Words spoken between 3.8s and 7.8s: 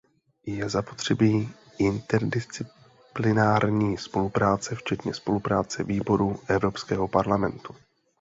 spolupráce včetně spolupráce výborů Evropského parlamentu.